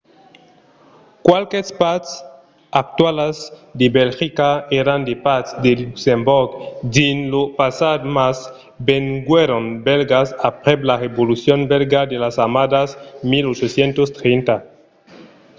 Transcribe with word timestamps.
qualques 1.27 1.69
parts 1.81 2.11
actualas 2.83 3.35
de 3.79 3.87
belgica 3.99 4.49
èran 4.81 5.01
de 5.09 5.15
parts 5.25 5.49
de 5.63 5.71
luxemborg 5.81 6.49
dins 6.95 7.19
lo 7.33 7.43
passat 7.59 7.99
mas 8.17 8.37
venguèron 8.89 9.65
bèlgas 9.87 10.27
aprèp 10.49 10.79
la 10.89 10.95
revolucion 11.05 11.59
bèlga 11.71 12.01
de 12.11 12.17
las 12.23 12.35
annadas 12.45 12.89
1830 13.31 14.55